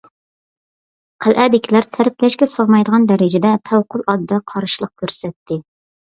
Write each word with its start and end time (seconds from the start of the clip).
قەلئەدىكىلەر 1.25 1.83
تەرىپلەشكە 1.97 2.47
سىغمايدىغان 2.53 3.05
دەرىجىدە 3.11 3.51
پەۋقۇلئاددە 3.71 4.39
قارشىلىق 4.53 4.93
كۆرسەتتى. 5.03 5.59